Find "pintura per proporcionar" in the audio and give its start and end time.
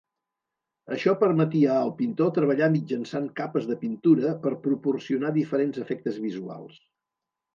3.83-5.31